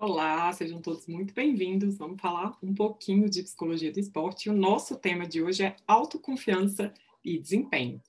[0.00, 1.98] Olá, sejam todos muito bem-vindos.
[1.98, 4.48] Vamos falar um pouquinho de psicologia do esporte.
[4.48, 6.94] O nosso tema de hoje é autoconfiança
[7.24, 8.00] e desempenho.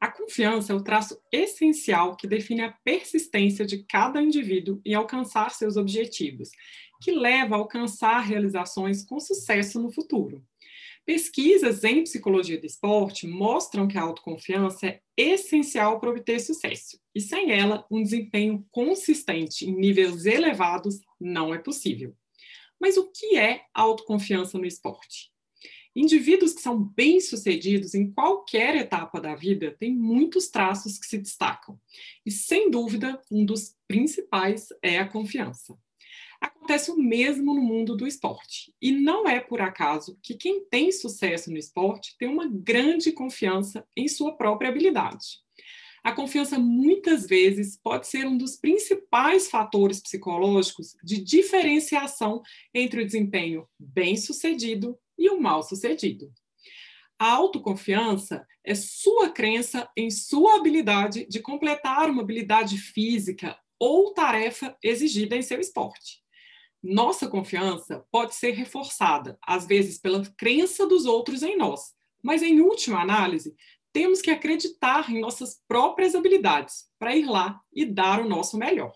[0.00, 5.52] A confiança é o traço essencial que define a persistência de cada indivíduo em alcançar
[5.52, 6.50] seus objetivos,
[7.00, 10.44] que leva a alcançar realizações com sucesso no futuro.
[11.08, 17.20] Pesquisas em psicologia do esporte mostram que a autoconfiança é essencial para obter sucesso, e
[17.22, 22.14] sem ela, um desempenho consistente em níveis elevados não é possível.
[22.78, 25.32] Mas o que é autoconfiança no esporte?
[25.96, 31.80] Indivíduos que são bem-sucedidos em qualquer etapa da vida têm muitos traços que se destacam,
[32.26, 35.74] e sem dúvida, um dos principais é a confiança.
[36.40, 38.72] Acontece o mesmo no mundo do esporte.
[38.80, 43.86] E não é por acaso que quem tem sucesso no esporte tem uma grande confiança
[43.96, 45.40] em sua própria habilidade.
[46.02, 52.42] A confiança muitas vezes pode ser um dos principais fatores psicológicos de diferenciação
[52.72, 56.32] entre o desempenho bem-sucedido e o mal-sucedido.
[57.18, 64.76] A autoconfiança é sua crença em sua habilidade de completar uma habilidade física ou tarefa
[64.82, 66.22] exigida em seu esporte.
[66.82, 72.60] Nossa confiança pode ser reforçada, às vezes, pela crença dos outros em nós, mas, em
[72.60, 73.54] última análise,
[73.92, 78.92] temos que acreditar em nossas próprias habilidades para ir lá e dar o nosso melhor.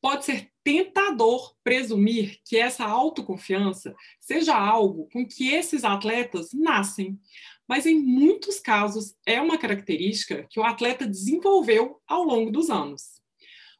[0.00, 7.20] Pode ser tentador presumir que essa autoconfiança seja algo com que esses atletas nascem,
[7.68, 13.19] mas em muitos casos é uma característica que o atleta desenvolveu ao longo dos anos.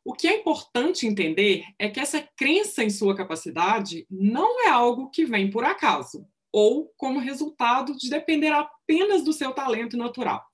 [0.03, 5.11] O que é importante entender é que essa crença em sua capacidade não é algo
[5.11, 10.45] que vem por acaso ou como resultado de depender apenas do seu talento natural.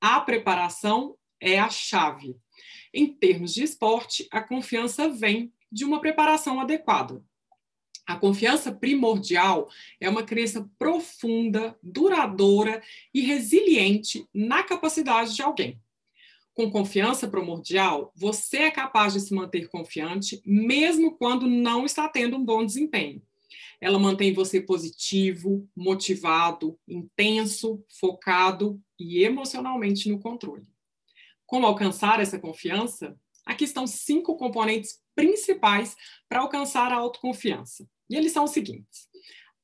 [0.00, 2.36] A preparação é a chave.
[2.92, 7.22] Em termos de esporte, a confiança vem de uma preparação adequada.
[8.06, 9.68] A confiança primordial
[10.00, 12.82] é uma crença profunda, duradoura
[13.14, 15.80] e resiliente na capacidade de alguém
[16.60, 22.36] com confiança primordial, você é capaz de se manter confiante, mesmo quando não está tendo
[22.36, 23.22] um bom desempenho.
[23.80, 30.66] Ela mantém você positivo, motivado, intenso, focado e emocionalmente no controle.
[31.46, 33.18] Como alcançar essa confiança?
[33.46, 35.96] Aqui estão cinco componentes principais
[36.28, 37.88] para alcançar a autoconfiança.
[38.10, 39.08] E eles são os seguintes.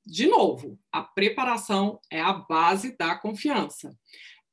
[0.03, 3.95] De novo, a preparação é a base da confiança.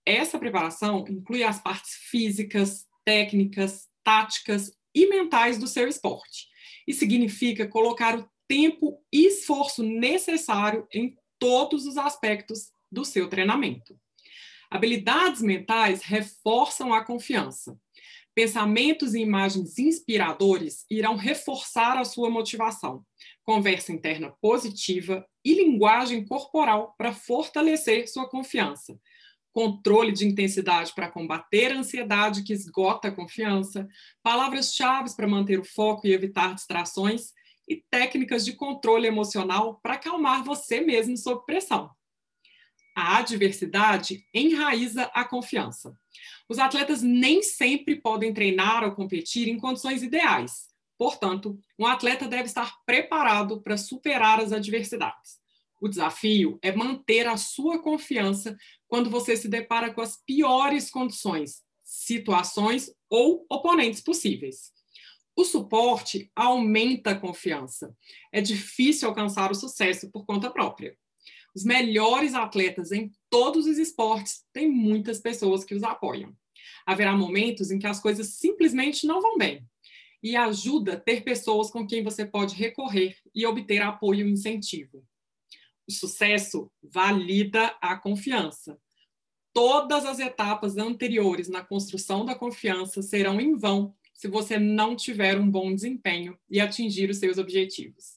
[0.06, 6.48] Essa preparação inclui as partes físicas, técnicas, táticas e mentais do seu esporte.
[6.88, 13.98] E significa colocar o tempo e esforço necessário em todos os aspectos do seu treinamento.
[14.70, 17.78] Habilidades mentais reforçam a confiança.
[18.36, 23.06] Pensamentos e imagens inspiradores irão reforçar a sua motivação.
[23.44, 29.00] Conversa interna positiva e linguagem corporal para fortalecer sua confiança
[29.54, 33.88] controle de intensidade para combater a ansiedade que esgota a confiança,
[34.24, 37.32] palavras-chave para manter o foco e evitar distrações
[37.68, 41.92] e técnicas de controle emocional para acalmar você mesmo sob pressão.
[42.96, 45.98] A adversidade enraiza a confiança.
[46.50, 50.68] Os atletas nem sempre podem treinar ou competir em condições ideais.
[50.98, 55.43] Portanto, um atleta deve estar preparado para superar as adversidades.
[55.84, 58.56] O desafio é manter a sua confiança
[58.88, 64.72] quando você se depara com as piores condições, situações ou oponentes possíveis.
[65.36, 67.94] O suporte aumenta a confiança.
[68.32, 70.98] É difícil alcançar o sucesso por conta própria.
[71.54, 76.34] Os melhores atletas em todos os esportes têm muitas pessoas que os apoiam.
[76.86, 79.62] Haverá momentos em que as coisas simplesmente não vão bem.
[80.24, 85.04] E ajuda ter pessoas com quem você pode recorrer e obter apoio e incentivo.
[85.88, 88.80] O sucesso valida a confiança.
[89.54, 95.38] Todas as etapas anteriores na construção da confiança serão em vão se você não tiver
[95.38, 98.14] um bom desempenho e atingir os seus objetivos.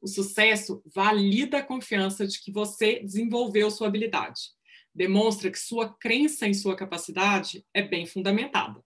[0.00, 4.50] O sucesso valida a confiança de que você desenvolveu sua habilidade.
[4.94, 8.84] Demonstra que sua crença em sua capacidade é bem fundamentada.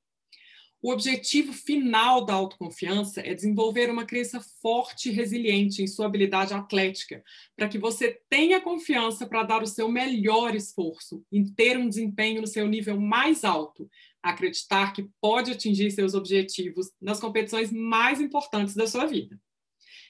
[0.83, 6.55] O objetivo final da autoconfiança é desenvolver uma crença forte e resiliente em sua habilidade
[6.55, 7.23] atlética,
[7.55, 12.41] para que você tenha confiança para dar o seu melhor esforço, em ter um desempenho
[12.41, 13.91] no seu nível mais alto,
[14.23, 19.39] acreditar que pode atingir seus objetivos nas competições mais importantes da sua vida.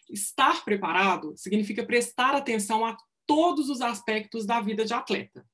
[0.08, 2.96] Estar preparado significa prestar atenção a
[3.26, 5.44] todos os aspectos da vida de atleta.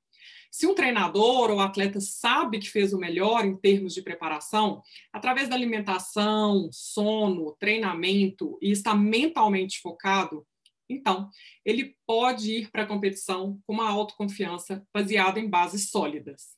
[0.50, 4.82] Se um treinador ou atleta sabe que fez o melhor em termos de preparação,
[5.12, 10.46] através da alimentação, sono, treinamento e está mentalmente focado,
[10.88, 11.28] então
[11.64, 16.56] ele pode ir para a competição com uma autoconfiança baseada em bases sólidas.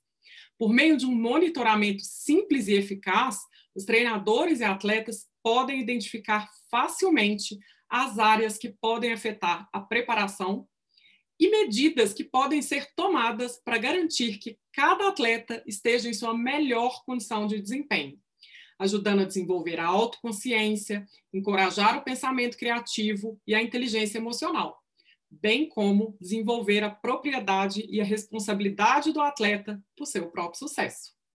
[0.58, 3.38] Por meio de um monitoramento simples e eficaz,
[3.74, 7.56] os treinadores e atletas podem identificar facilmente
[7.88, 10.68] as áreas que podem afetar a preparação
[11.38, 17.04] e medidas que podem ser tomadas para garantir que cada atleta esteja em sua melhor
[17.04, 18.18] condição de desempenho,
[18.78, 24.82] ajudando a desenvolver a autoconsciência, encorajar o pensamento criativo e a inteligência emocional,
[25.30, 31.17] bem como desenvolver a propriedade e a responsabilidade do atleta por seu próprio sucesso.